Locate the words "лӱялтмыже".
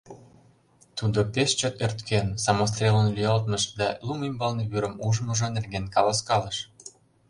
3.15-3.69